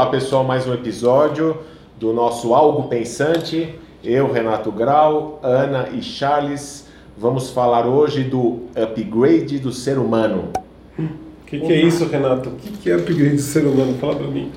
[0.00, 1.58] Olá pessoal, mais um episódio
[1.98, 3.74] do nosso Algo Pensante.
[4.02, 6.88] Eu, Renato Grau, Ana e Charles,
[7.18, 10.48] vamos falar hoje do upgrade do ser humano.
[10.98, 12.48] O que, que, é isso, Renato?
[12.48, 13.94] O que, que é upgrade do ser humano?
[13.98, 14.50] Fala para mim.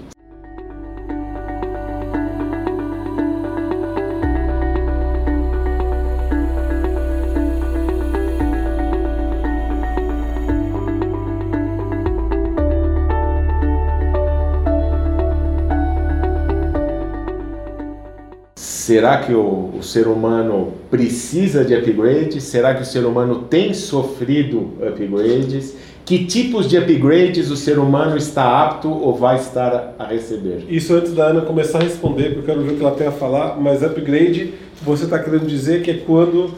[18.94, 22.44] Será que o, o, ser humano precisa de upgrades?
[22.44, 25.76] Será que o ser humano tem sofrido upgrades?
[26.06, 30.66] Que tipos de upgrades o ser humano está apto ou vai estar a receber?
[30.70, 33.08] Isso antes da Ana começar a responder, porque eu quero ver o que ela tem
[33.08, 36.52] a falar, mas upgrade, você está querendo dizer que é quando,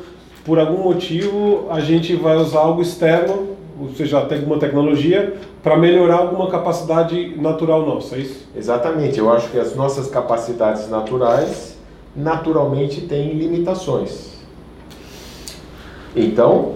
[0.44, 6.18] por algum motivo, a gente vai usar algo externo, ou seja, alguma tecnologia, para melhorar
[6.18, 8.46] alguma capacidade natural nossa, é isso?
[8.54, 11.75] Exatamente, eu acho que as nossas capacidades naturais
[12.16, 14.36] naturalmente tem limitações.
[16.16, 16.76] Então,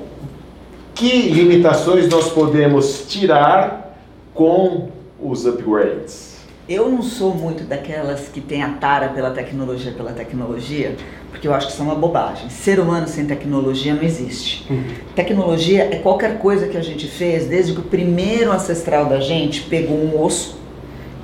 [0.94, 3.98] que limitações nós podemos tirar
[4.34, 4.90] com
[5.22, 6.40] os upgrades?
[6.68, 10.96] Eu não sou muito daquelas que tem a tara pela tecnologia pela tecnologia,
[11.32, 12.48] porque eu acho que isso é uma bobagem.
[12.50, 14.72] Ser humano sem tecnologia não existe.
[14.72, 14.84] Uhum.
[15.16, 19.62] Tecnologia é qualquer coisa que a gente fez desde que o primeiro ancestral da gente
[19.64, 20.59] pegou um osso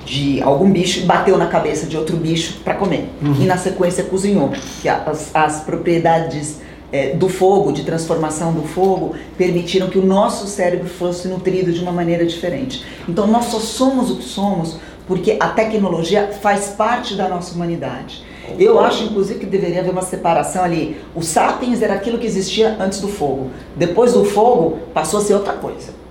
[0.06, 3.10] de algum bicho bateu na cabeça de outro bicho para comer.
[3.20, 3.34] Uhum.
[3.40, 4.52] E na sequência cozinhou.
[4.80, 6.60] Que as, as propriedades
[6.92, 11.80] é, do fogo, de transformação do fogo, permitiram que o nosso cérebro fosse nutrido de
[11.80, 12.84] uma maneira diferente.
[13.08, 18.24] Então nós só somos o que somos porque a tecnologia faz parte da nossa humanidade.
[18.60, 20.96] Eu acho, inclusive, que deveria haver uma separação ali.
[21.16, 23.50] O sapiens era aquilo que existia antes do fogo.
[23.74, 26.05] Depois do fogo, passou a ser outra coisa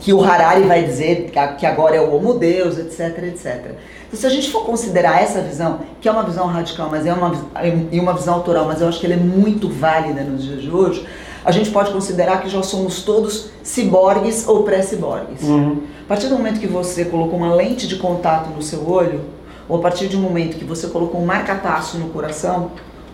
[0.00, 3.76] que o Harari vai dizer que agora é o homo deus, etc, etc.
[4.06, 7.12] Então, se a gente for considerar essa visão, que é uma visão radical, mas é
[7.12, 7.32] uma,
[7.90, 10.70] e uma visão autoral, mas eu acho que ela é muito válida nos dias de
[10.70, 11.06] hoje,
[11.44, 15.42] a gente pode considerar que já somos todos ciborgues ou pré-ciborgues.
[15.42, 15.82] Uhum.
[16.04, 19.22] A partir do momento que você colocou uma lente de contato no seu olho,
[19.68, 22.72] ou a partir de um momento que você colocou um marca-passo no coração,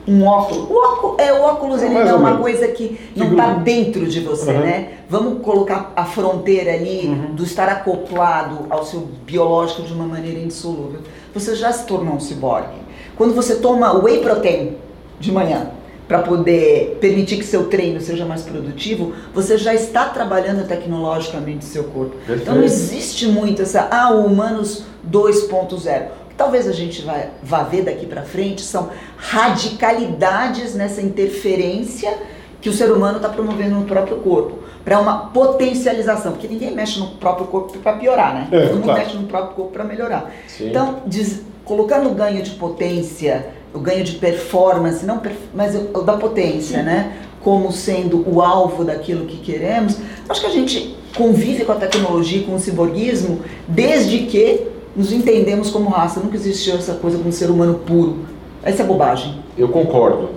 [0.09, 0.71] um óculos.
[0.71, 4.21] O óculos, é, o óculos ele não é uma coisa que não está dentro de
[4.21, 4.61] você, uhum.
[4.61, 4.89] né?
[5.09, 7.35] Vamos colocar a fronteira ali uhum.
[7.35, 11.01] do estar acoplado ao seu biológico de uma maneira indissolúvel.
[11.35, 12.79] Você já se tornou um ciborgue.
[13.17, 14.77] Quando você toma whey protein
[15.21, 15.71] de manhã
[16.07, 21.85] para poder permitir que seu treino seja mais produtivo, você já está trabalhando tecnologicamente seu
[21.85, 22.17] corpo.
[22.17, 22.43] Perfeito.
[22.43, 27.83] Então não existe muito essa, ah, o humanos 2.0 talvez a gente vai, vá ver
[27.83, 32.17] daqui para frente são radicalidades nessa interferência
[32.61, 36.99] que o ser humano está promovendo no próprio corpo para uma potencialização, porque ninguém mexe
[36.99, 38.49] no próprio corpo para piorar, né?
[38.51, 40.33] É, Todo mundo mexe no próprio corpo para melhorar.
[40.47, 40.69] Sim.
[40.71, 45.21] Então, diz, colocando o ganho de potência, o ganho de performance, não
[45.53, 46.85] mas o, o da potência, Sim.
[46.85, 47.19] né?
[47.43, 49.99] Como sendo o alvo daquilo que queremos,
[50.29, 55.71] acho que a gente convive com a tecnologia, com o ciborguismo, desde que nos entendemos
[55.71, 56.19] como raça.
[56.19, 58.19] Nunca existiu essa coisa como ser humano puro.
[58.63, 59.37] Essa é bobagem.
[59.57, 60.31] Eu concordo.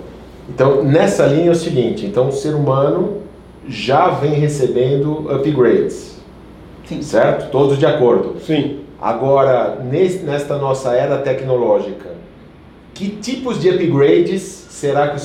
[0.48, 3.18] Então, nessa linha é o seguinte: então, o ser humano
[3.68, 6.16] já vem recebendo upgrades.
[6.88, 7.02] Sim.
[7.02, 7.50] Certo?
[7.50, 8.36] Todos de acordo.
[8.40, 8.78] Sim.
[9.00, 12.10] Agora, nesta nossa era tecnológica,
[12.94, 15.22] que tipos de upgrades será que os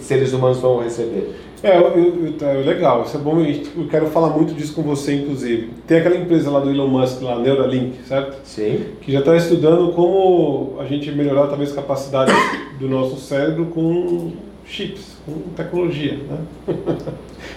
[0.00, 1.38] seres humanos vão receber?
[1.62, 5.14] É, eu, eu, tá, legal, isso é bom, eu quero falar muito disso com você,
[5.14, 5.70] inclusive.
[5.86, 8.38] Tem aquela empresa lá do Elon Musk, lá, Neuralink, certo?
[8.44, 8.86] Sim.
[9.02, 12.32] Que já está estudando como a gente melhorar talvez a capacidade
[12.78, 14.32] do nosso cérebro com
[14.64, 16.38] chips, com tecnologia, né?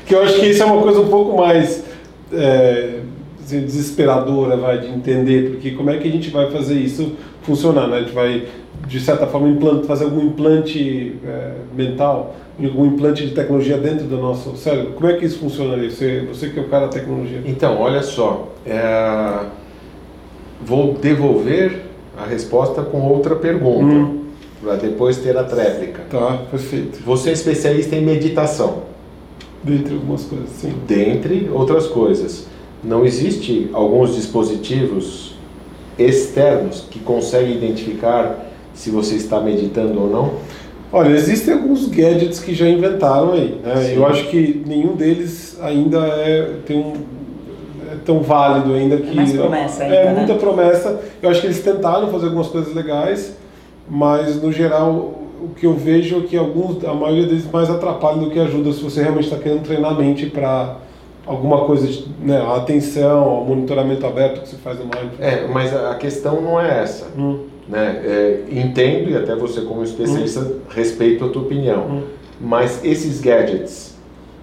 [0.06, 1.86] que eu acho que isso é uma coisa um pouco mais
[2.34, 3.00] é,
[3.40, 7.98] desesperadora, vai, de entender, porque como é que a gente vai fazer isso funcionar, né?
[7.98, 8.48] A gente vai,
[8.88, 14.18] de certa forma, implante, fazer algum implante é, mental algum implante de tecnologia dentro do
[14.18, 14.94] nosso cérebro?
[14.94, 15.90] Como é que isso funcionaria?
[15.90, 17.42] Você, você que é o cara da tecnologia.
[17.46, 19.46] Então, olha só, é...
[20.64, 21.82] vou devolver
[22.18, 24.22] a resposta com outra pergunta, hum.
[24.62, 26.04] para depois ter a tréplica.
[26.10, 27.00] Tá, perfeito.
[27.04, 28.84] Você é especialista em meditação.
[29.64, 30.74] Dentre algumas coisas, sim.
[30.88, 32.48] Dentre outras coisas.
[32.84, 35.36] Não existe alguns dispositivos
[35.98, 40.34] externos que conseguem identificar se você está meditando ou não?
[40.92, 43.60] Olha, existem alguns gadgets que já inventaram aí.
[43.64, 43.94] Né?
[43.96, 46.94] Eu acho que nenhum deles ainda é, tem um,
[47.92, 49.12] é tão válido ainda que.
[49.12, 50.14] É mais promessa ainda, É né?
[50.14, 51.00] muita promessa.
[51.22, 53.36] Eu acho que eles tentaram fazer algumas coisas legais,
[53.90, 58.20] mas no geral o que eu vejo é que alguns, a maioria deles mais atrapalham
[58.20, 60.78] do que ajuda se você realmente está querendo treinar a mente para
[61.26, 65.20] alguma coisa de né, a atenção, o monitoramento aberto que você faz no Mindfulness.
[65.20, 67.08] É, mas a questão não é essa.
[67.18, 67.40] Hum.
[67.68, 68.02] Né?
[68.04, 70.60] É, entendo, e até você como especialista, Hum.
[70.70, 71.86] respeito a tua opinião.
[71.86, 72.02] Hum.
[72.42, 73.94] Mas esses gadgets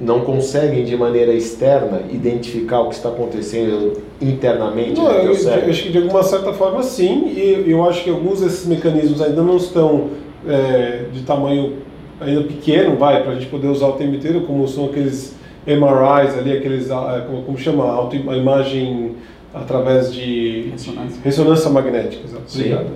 [0.00, 5.70] não conseguem de maneira externa identificar o que está acontecendo internamente Não, no teu eu
[5.70, 9.42] acho que de alguma certa forma sim, e eu acho que alguns desses mecanismos ainda
[9.42, 10.08] não estão
[10.48, 11.74] é, de tamanho
[12.18, 15.34] ainda pequeno, vai, para a gente poder usar o tempo inteiro, como são aqueles
[15.66, 19.16] MRIs ali, aqueles, ah, como, chama, auto, a imagem
[19.54, 21.16] através de Ressonância.
[21.18, 22.22] de ressonância magnética.
[22.54, 22.86] Obrigado.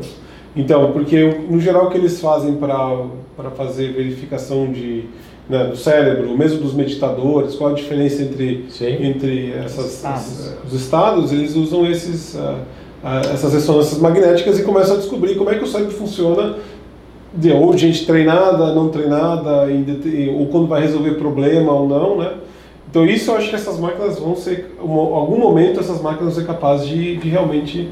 [0.56, 5.04] Então, porque no geral o que eles fazem para fazer verificação de,
[5.50, 9.04] né, do cérebro, mesmo dos meditadores, qual a diferença entre Sim.
[9.04, 10.22] entre essas, Estados.
[10.22, 12.58] as- os estados, eles usam esses, ah,
[13.02, 16.54] ah, essas ressonâncias magnéticas e começam a descobrir como é que o cérebro funciona,
[17.36, 22.16] de, ou gente treinada, não treinada, em det- ou quando vai resolver problema ou não,
[22.16, 22.30] né?
[22.94, 26.42] Então isso eu acho que essas máquinas vão ser, em algum momento essas máquinas vão
[26.44, 27.90] ser capazes de, de realmente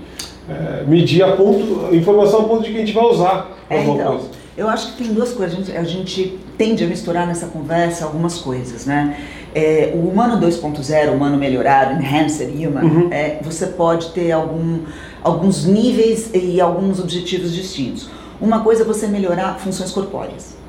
[0.48, 3.78] eh, medir a ponto, a informação a ponto de que a gente vai usar É,
[3.78, 4.28] alguma então, coisa.
[4.56, 5.56] eu acho que tem duas coisas.
[5.56, 9.16] A gente, a gente tende a misturar nessa conversa algumas coisas, né?
[9.52, 13.08] É, o humano 2.0, o humano melhorado, enhanced human, Uhum.
[13.10, 14.82] é, você pode ter algum,
[15.24, 18.08] alguns níveis e alguns objetivos distintos.
[18.40, 20.61] Uma coisa é você melhorar funções corpóreas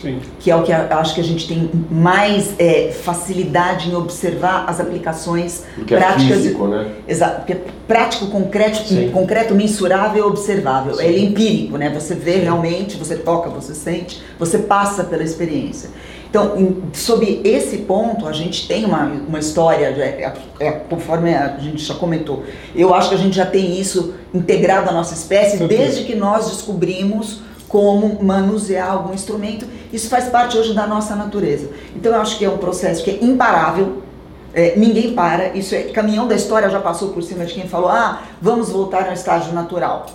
[0.00, 0.18] Sim.
[0.38, 4.64] que é o que a- acho que a gente tem mais é, facilidade em observar
[4.68, 6.90] as aplicações Porque é práticas e- físico, né?
[7.06, 9.10] Exato, porque é prático, concreto, Sim.
[9.12, 10.94] concreto, mensurável e observável.
[10.94, 11.04] Sim.
[11.04, 11.90] Ele é empírico, né?
[11.90, 12.40] Você vê Sim.
[12.42, 15.90] realmente, você toca, você sente, você passa pela experiência.
[16.28, 21.34] Então, em- sob esse ponto, a gente tem uma, uma história, é, é, é, conforme
[21.34, 22.44] a gente já comentou.
[22.74, 26.48] Eu acho que a gente já tem isso integrado à nossa espécie desde que nós
[26.48, 27.40] descobrimos
[27.70, 29.64] como manusear algum instrumento.
[29.92, 31.68] Isso faz parte hoje da nossa natureza.
[31.96, 34.02] Então, eu acho que é um processo que é imparável.
[34.52, 37.88] É, ninguém para, isso é caminhão da história já passou por cima de quem falou:
[37.88, 40.06] ah, vamos voltar ao estágio natural.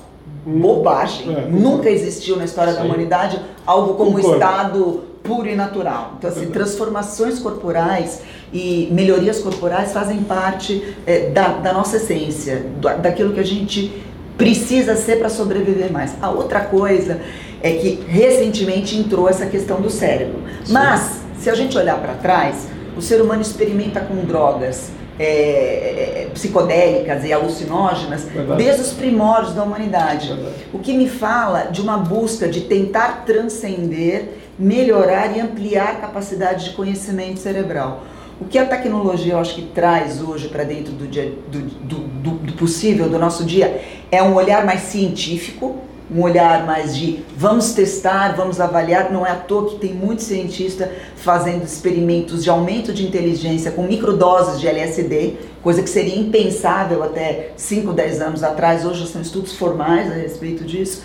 [0.45, 1.33] Bobagem.
[1.33, 2.87] É, Nunca existiu na história da Sim.
[2.87, 4.33] humanidade algo como Concordo.
[4.35, 6.11] estado puro e natural.
[6.19, 6.59] Então, assim, Verdade.
[6.65, 8.21] transformações corporais
[8.53, 14.03] e melhorias corporais fazem parte é, da, da nossa essência, do- daquilo que a gente
[14.37, 16.13] precisa ser para sobreviver mais.
[16.21, 17.19] A outra coisa
[17.61, 20.41] é que recentemente entrou essa questão do cérebro.
[20.63, 20.73] Sim.
[20.73, 27.23] Mas, se a gente olhar para trás, o ser humano experimenta com drogas é, psicodélicas
[27.23, 28.63] e alucinógenas Verdade.
[28.63, 30.27] desde os primórdios da humanidade.
[30.27, 30.55] Verdade.
[30.73, 34.29] O que me fala de uma busca de tentar transcender,
[34.59, 38.03] melhorar e ampliar a capacidade de conhecimento cerebral.
[38.39, 41.95] O que a tecnologia, eu acho que traz hoje para dentro do, dia, do, do,
[41.95, 43.81] do, do possível, do nosso dia,
[44.11, 45.77] é um olhar mais científico,
[46.13, 49.11] um olhar mais de vamos testar, vamos avaliar.
[49.11, 53.83] Não é à toa que tem muito cientista fazendo experimentos de aumento de inteligência com
[53.83, 58.85] microdoses de LSD, coisa que seria impensável até 5, 10 anos atrás.
[58.85, 61.01] Hoje já são estudos formais a respeito disso.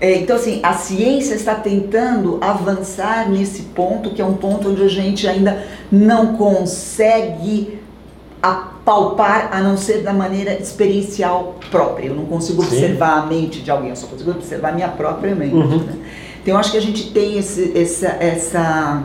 [0.00, 4.82] É, então, assim, a ciência está tentando avançar nesse ponto, que é um ponto onde
[4.82, 7.80] a gente ainda não consegue
[8.88, 12.06] apalpar, a não ser da maneira experiencial própria.
[12.06, 12.68] Eu não consigo Sim.
[12.68, 15.54] observar a mente de alguém, eu só consigo observar a minha própria mente.
[15.54, 15.78] Uhum.
[15.84, 15.92] né?
[16.42, 19.02] Então, eu acho que a gente tem esse, essa, essa,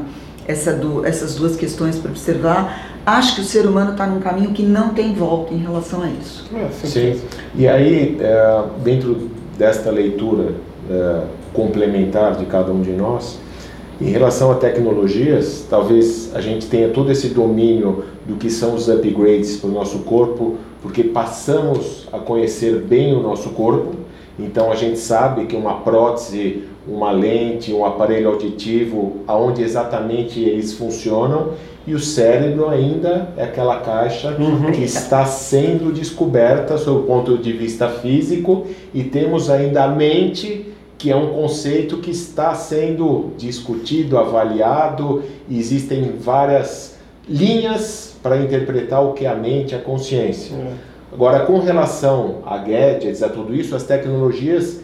[0.48, 2.94] essa du- essas duas questões para observar.
[3.06, 6.08] Acho que o ser humano está num caminho que não tem volta em relação a
[6.08, 6.46] isso.
[6.56, 7.20] É, Sim.
[7.54, 10.54] E aí, é, dentro desta leitura
[10.90, 11.22] é,
[11.52, 13.38] complementar de cada um de nós,
[14.04, 18.90] em relação a tecnologias, talvez a gente tenha todo esse domínio do que são os
[18.90, 23.94] upgrades para o nosso corpo, porque passamos a conhecer bem o nosso corpo,
[24.38, 30.74] então a gente sabe que uma prótese, uma lente, um aparelho auditivo, aonde exatamente eles
[30.74, 31.52] funcionam,
[31.86, 34.72] e o cérebro ainda é aquela caixa Uhum.
[34.72, 40.73] que está sendo descoberta sob o ponto de vista físico e temos ainda a mente
[41.04, 46.96] que é um conceito que está sendo discutido, avaliado, e existem várias
[47.28, 50.56] linhas para interpretar o que é a mente, a consciência.
[50.56, 50.72] É.
[51.12, 54.80] Agora, com relação a gadgets, a tudo isso, as tecnologias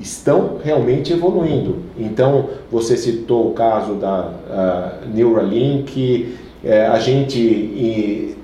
[0.00, 1.80] estão realmente evoluindo.
[1.98, 6.34] Então, você citou o caso da ah, Neuralink,
[6.64, 8.34] eh, a gente eh,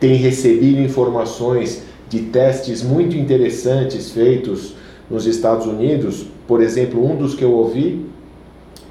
[0.00, 6.26] tem recebido informações de testes muito interessantes feitos nos Estados Unidos.
[6.46, 8.06] Por exemplo, um dos que eu ouvi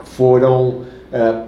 [0.04, 1.42] foram eh,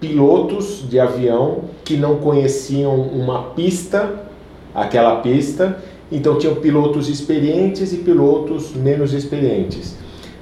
[0.00, 4.26] pilotos de avião que não conheciam uma pista,
[4.74, 5.78] aquela pista,
[6.10, 9.96] então tinham pilotos experientes e pilotos menos experientes.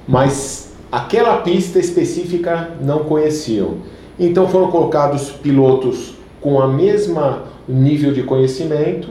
[0.07, 3.77] Mas aquela pista específica não conheciam.
[4.19, 9.09] Então foram colocados pilotos com a mesma nível de conhecimento,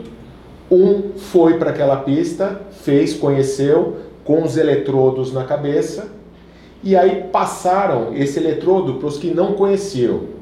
[0.70, 6.08] um foi para aquela pista, fez, conheceu, com os eletrodos na cabeça,
[6.82, 10.36] e aí passaram esse eletrodo para os que não conheciam.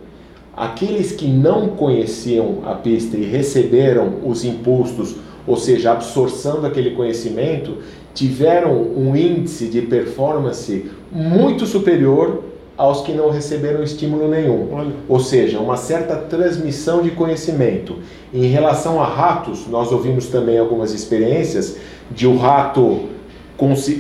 [0.57, 7.79] Aqueles que não conheciam a pista e receberam os impulsos, ou seja, absorção daquele conhecimento,
[8.15, 12.43] tiveram um índice de performance muito superior
[12.77, 14.69] aos que não receberam estímulo nenhum.
[14.73, 14.93] Olha.
[15.09, 17.97] Ou seja, uma certa transmissão de conhecimento.
[18.33, 21.77] Em relação a ratos, nós ouvimos também algumas experiências
[22.11, 23.14] de o rato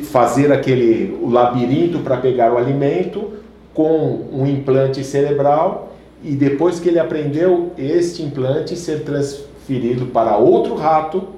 [0.04, 3.32] fazer aquele o labirinto para pegar o alimento
[3.72, 5.92] com um implante cerebral
[6.22, 11.28] e depois que ele aprendeu este implante ser transferido para outro rato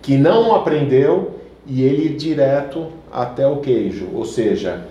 [0.00, 1.32] que não aprendeu
[1.66, 4.84] e ele ir direto até o queijo, ou seja,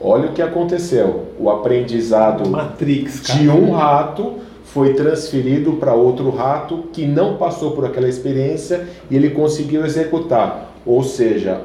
[0.00, 6.84] olha o que aconteceu, o aprendizado Matrix, de um rato foi transferido para outro rato
[6.92, 11.60] que não passou por aquela experiência e ele conseguiu executar, ou seja,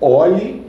[0.00, 0.62] olhe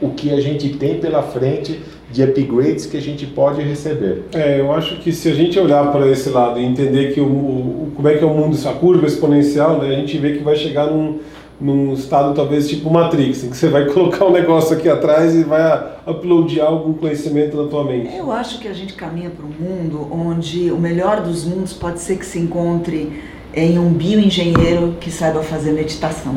[0.00, 4.24] o que a gente tem pela frente de upgrades que a gente pode receber.
[4.32, 7.26] É, eu acho que se a gente olhar para esse lado e entender que o,
[7.26, 10.44] o, como é que é o mundo, essa curva exponencial, né, a gente vê que
[10.44, 11.18] vai chegar num,
[11.60, 15.42] num estado talvez tipo Matrix, em que você vai colocar um negócio aqui atrás e
[15.42, 18.14] vai uploadar algum conhecimento na tua mente.
[18.14, 22.00] Eu acho que a gente caminha para um mundo onde o melhor dos mundos pode
[22.00, 23.20] ser que se encontre
[23.56, 26.34] em um bioengenheiro que saiba fazer meditação.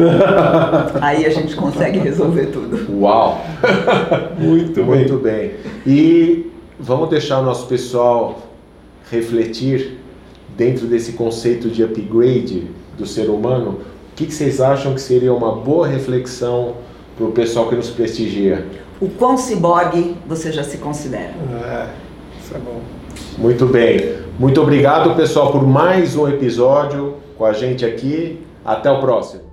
[1.01, 2.97] Aí a gente consegue resolver tudo.
[2.97, 3.45] Uau!
[4.39, 5.51] Muito, Muito bem.
[5.85, 6.49] E
[6.79, 8.39] vamos deixar o nosso pessoal
[9.11, 9.99] refletir
[10.55, 13.81] dentro desse conceito de upgrade do ser humano.
[14.11, 16.75] O que, que vocês acham que seria uma boa reflexão
[17.17, 18.65] para o pessoal que nos prestigia?
[19.01, 21.33] O quão ciborgue você já se considera?
[21.65, 21.87] É,
[22.41, 22.81] isso é bom.
[23.37, 24.28] Muito bem.
[24.39, 28.41] Muito obrigado, pessoal, por mais um episódio com a gente aqui.
[28.63, 29.48] Até o próximo.